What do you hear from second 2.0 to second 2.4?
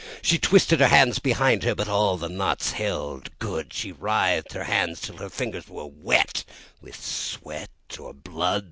the